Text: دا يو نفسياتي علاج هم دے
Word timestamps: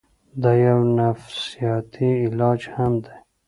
دا 0.41 0.51
يو 0.65 0.79
نفسياتي 0.97 2.09
علاج 2.29 2.61
هم 2.75 2.93
دے 3.03 3.13